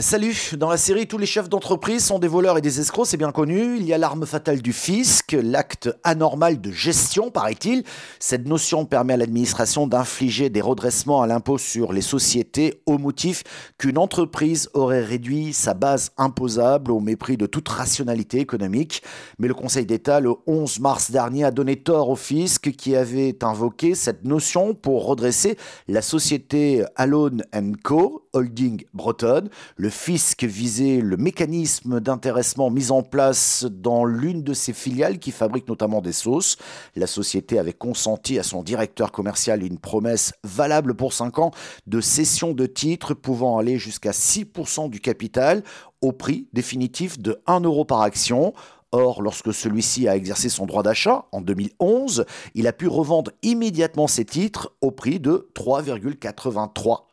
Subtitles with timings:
[0.00, 3.16] Salut, dans la série, tous les chefs d'entreprise sont des voleurs et des escrocs, c'est
[3.16, 3.78] bien connu.
[3.78, 7.84] Il y a l'arme fatale du fisc, l'acte anormal de gestion, paraît-il.
[8.20, 13.42] Cette notion permet à l'administration d'infliger des redressements à l'impôt sur les sociétés au motif
[13.78, 19.02] qu'une entreprise aurait réduit sa base imposable au mépris de toute rationalité économique.
[19.38, 23.42] Mais le Conseil d'État, le 11 mars dernier, a donné tort au fisc qui avait
[23.42, 25.56] invoqué cette notion pour redresser
[25.88, 27.42] la société Alone
[27.82, 29.48] Co, holding bretonne.
[29.76, 35.30] Le fisc visait le mécanisme d'intéressement mis en place dans l'une de ses filiales qui
[35.30, 36.56] fabrique notamment des sauces.
[36.96, 41.50] La société avait consenti à son directeur commercial une promesse valable pour 5 ans
[41.86, 45.62] de cession de titres pouvant aller jusqu'à 6% du capital
[46.00, 48.52] au prix définitif de 1 euro par action.
[48.90, 54.06] Or, lorsque celui-ci a exercé son droit d'achat en 2011, il a pu revendre immédiatement
[54.06, 57.07] ses titres au prix de 3,83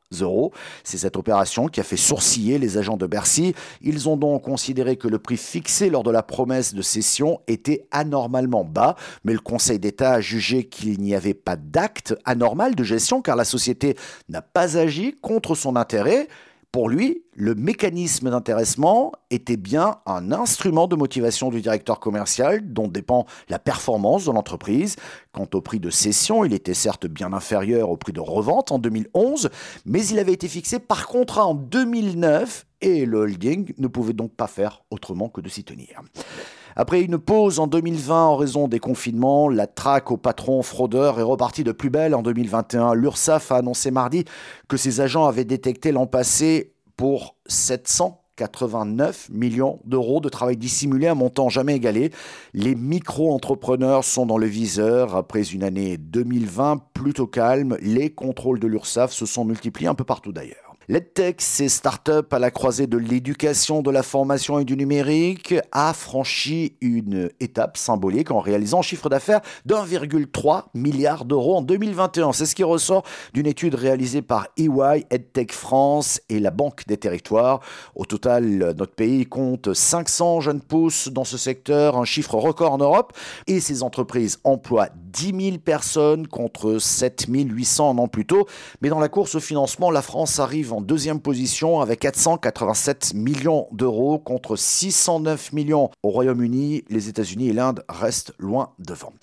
[0.84, 3.56] C'est cette opération qui a fait sourciller les agents de Bercy.
[3.82, 7.88] Ils ont donc considéré que le prix fixé lors de la promesse de cession était
[7.92, 12.84] anormalement bas, mais le Conseil d'État a jugé qu'il n'y avait pas d'acte anormal de
[12.84, 13.98] gestion car la société
[14.30, 16.28] n'a pas agi contre son intérêt.
[16.72, 22.88] Pour lui, le mécanisme d'intéressement était bien un instrument de motivation du directeur commercial dont
[22.88, 24.96] dépend la performance de l'entreprise.
[25.32, 28.80] Quant au prix de cession, il était certes bien inférieur au prix de revente en
[28.80, 29.50] 2011,
[29.86, 34.34] mais il avait été fixé par contrat en 2009 et le holding ne pouvait donc
[34.36, 36.02] pas faire autrement que de s'y tenir.
[36.78, 41.24] Après une pause en 2020 en raison des confinements, la traque aux patrons fraudeurs est
[41.24, 42.96] repartie de plus belle en 2021.
[42.96, 44.26] L'URSSAF a annoncé mardi
[44.68, 51.16] que ses agents avaient détecté l'an passé pour 789 millions d'euros de travail dissimulé, un
[51.16, 52.12] montant jamais égalé.
[52.54, 55.16] Les micro-entrepreneurs sont dans le viseur.
[55.16, 60.04] Après une année 2020 plutôt calme, les contrôles de l'URSSAF se sont multipliés un peu
[60.04, 60.65] partout d'ailleurs.
[60.88, 65.94] l'EdTech, ces startups à la croisée de l'éducation, de la formation et du numérique, a
[65.94, 72.34] franchi une étape symbolique en réalisant un chiffre d'affaires d'1,3 milliard d'euros en 2021.
[72.34, 76.98] C'est ce qui ressort d'une étude réalisée par EY, EdTech France et la Banque des
[76.98, 77.62] Territoires.
[77.96, 82.78] Au total, notre pays compte 500 jeunes pousses dans ce secteur, un chiffre record en
[82.78, 83.14] Europe,
[83.48, 88.48] et ces entreprises emploient 10 000 personnes contre 7 800 un an plus tôt.
[88.82, 93.68] Mais dans la course au financement, la France arrive en deuxième position avec 487 millions
[93.72, 96.84] d'euros contre 609 millions au Royaume-Uni.
[96.90, 99.14] Les États-Unis et l'Inde restent loin devant.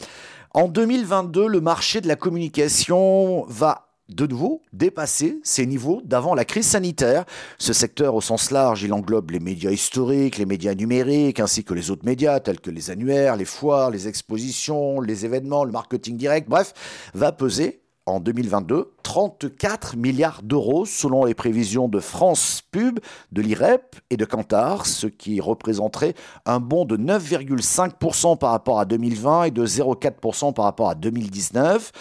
[0.55, 6.47] En 2022, le marché de la communication va de nouveau dépasser ses niveaux d'avant la
[6.47, 7.25] crise sanitaire.
[7.59, 11.75] Ce secteur au sens large, il englobe les médias historiques, les médias numériques, ainsi que
[11.75, 16.17] les autres médias tels que les annuaires, les foires, les expositions, les événements, le marketing
[16.17, 16.73] direct, bref,
[17.15, 22.99] va peser en 2022 34 milliards d'euros selon les prévisions de France Pub,
[23.31, 26.15] de l'IREP et de Kantar, ce qui représenterait
[26.47, 31.93] un bond de 9,5% par rapport à 2020 et de 0,4% par rapport à 2019.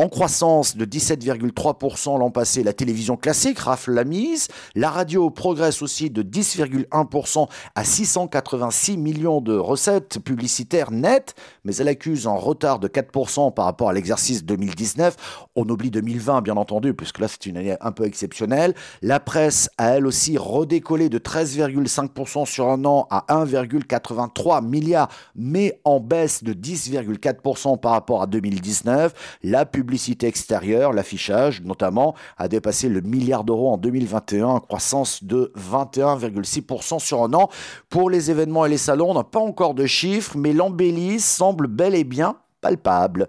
[0.00, 4.48] En croissance de 17,3% l'an passé, la télévision classique rafle la mise.
[4.74, 11.34] La radio progresse aussi de 10,1% à 686 millions de recettes publicitaires nettes,
[11.64, 15.44] mais elle accuse un retard de 4% par rapport à l'exercice 2019.
[15.54, 18.74] On oublie 2020, bien entendu, puisque là c'est une année un peu exceptionnelle.
[19.02, 25.78] La presse a elle aussi redécollé de 13,5% sur un an à 1,83 milliard, mais
[25.84, 29.12] en baisse de 10,4% par rapport à 2019.
[29.42, 29.89] La publicité
[30.22, 37.32] extérieure, l'affichage notamment, a dépassé le milliard d'euros en 2021, croissance de 21,6% sur un
[37.34, 37.48] an.
[37.88, 41.66] Pour les événements et les salons, on n'a pas encore de chiffres, mais l'embellie semble
[41.66, 43.28] bel et bien palpable.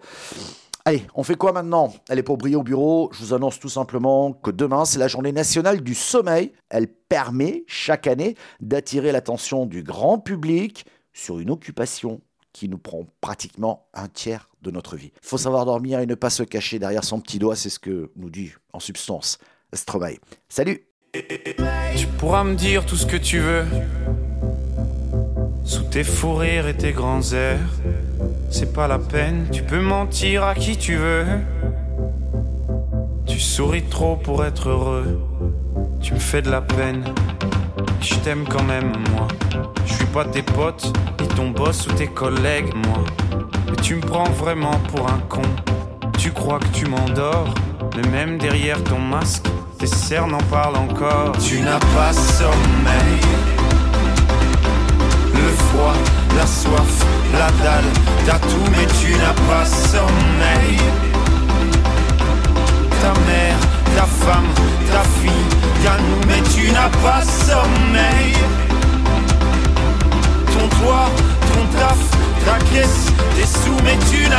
[0.83, 1.94] Allez, on fait quoi maintenant?
[2.09, 5.31] Allez, pour briller au bureau, je vous annonce tout simplement que demain, c'est la journée
[5.31, 6.53] nationale du sommeil.
[6.69, 12.22] Elle permet chaque année d'attirer l'attention du grand public sur une occupation
[12.53, 15.12] qui nous prend pratiquement un tiers de notre vie.
[15.22, 17.79] Il faut savoir dormir et ne pas se cacher derrière son petit doigt, c'est ce
[17.79, 19.38] que nous dit en substance
[19.73, 20.17] Stromae.
[20.49, 23.66] Salut Tu pourras me dire tout ce que tu veux,
[25.64, 27.59] sous tes fous rires et tes grands airs.
[28.49, 31.25] C'est pas la peine, tu peux mentir à qui tu veux.
[33.25, 35.22] Tu souris trop pour être heureux,
[36.02, 37.03] tu me fais de la peine.
[38.02, 39.28] Je t'aime quand même, moi.
[39.85, 40.91] Je suis pas tes potes,
[41.35, 43.03] ton boss ou tes collègues, moi.
[43.69, 45.41] Mais tu me prends vraiment pour un con.
[46.17, 47.53] Tu crois que tu m'endors,
[47.95, 49.45] mais même derrière ton masque,
[49.78, 51.33] tes cernes en parlent encore.
[51.43, 53.22] Tu n'as pas sommeil.
[55.33, 55.95] Le froid,
[56.37, 57.91] la soif, la dalle,
[58.25, 60.77] t'as tout, mais tu n'as pas sommeil.
[63.01, 63.57] Ta mère,
[63.95, 64.47] ta femme,
[64.91, 68.35] ta fille, ta nous, mais tu n'as pas sommeil.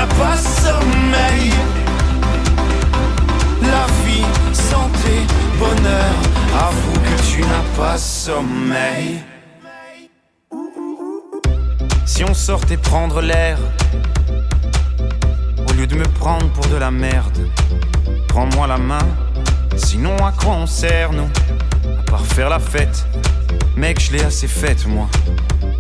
[0.07, 1.53] Pas sommeil.
[3.63, 5.27] La vie, santé,
[5.59, 6.15] bonheur,
[6.69, 9.23] avoue que tu n'as pas sommeil.
[12.05, 13.59] Si on sortait prendre l'air,
[15.69, 17.39] au lieu de me prendre pour de la merde,
[18.29, 19.07] prends-moi la main,
[19.77, 21.31] sinon à quoi on sert, nous
[21.99, 23.07] À part faire la fête,
[23.77, 25.09] mec, je l'ai assez faite, moi.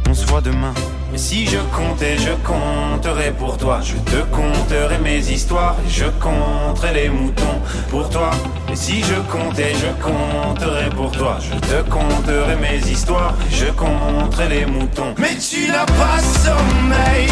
[0.09, 0.75] On se voit demain.
[1.15, 3.81] Si je comptais, je compterais pour toi.
[3.83, 7.61] Je te conterai mes histoires je compterai les moutons
[7.91, 8.31] pour toi.
[8.75, 11.39] Si je comptais, je compterais pour toi.
[11.41, 15.15] Je te conterai mes histoires je compterai les moutons.
[15.19, 17.29] Mais tu n'as pas sommeil.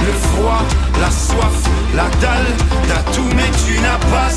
[0.00, 0.62] Le froid,
[1.00, 2.46] la soif, la dalle,
[2.88, 4.29] t'as tout, mais tu n'as pas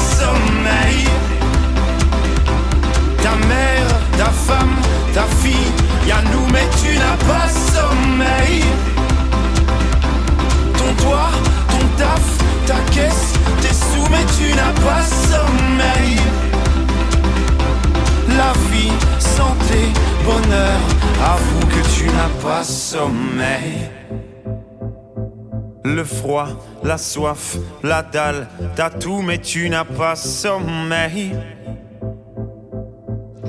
[25.85, 26.47] Le froid,
[26.83, 31.31] la soif, la dalle, t'as tout, mais tu n'as pas sommeil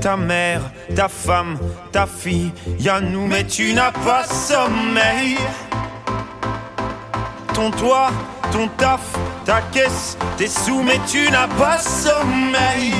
[0.05, 0.61] ta mère,
[0.95, 1.57] ta femme,
[1.91, 5.39] ta fille, y'a nous, mais tu n'as pas sommeil.
[7.55, 8.11] Ton toit,
[8.53, 9.01] ton taf,
[9.47, 12.93] ta caisse, tes sous, mais tu n'as pas sommeil.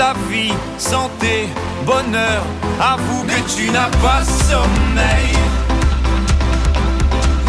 [0.00, 1.46] La vie, santé,
[1.84, 2.42] bonheur,
[2.80, 5.36] avoue que tu n'as pas sommeil.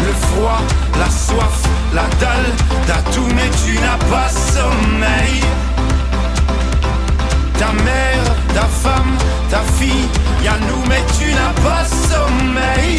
[0.04, 0.60] Le froid,
[0.98, 1.62] la soif,
[1.94, 2.52] la dalle,
[2.86, 5.40] t'as tout, mais tu n'as pas sommeil
[7.62, 9.16] ta mère, ta femme,
[9.48, 10.08] ta fille,
[10.42, 12.98] y'a nous mais tu n'as pas sommeil.